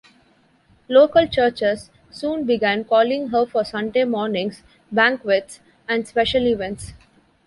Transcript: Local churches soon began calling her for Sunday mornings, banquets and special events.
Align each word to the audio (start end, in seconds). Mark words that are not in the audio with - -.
Local 0.89 1.27
churches 1.27 1.91
soon 2.09 2.43
began 2.45 2.85
calling 2.85 3.27
her 3.27 3.45
for 3.45 3.63
Sunday 3.63 4.03
mornings, 4.03 4.63
banquets 4.91 5.59
and 5.87 6.07
special 6.07 6.47
events. 6.47 6.93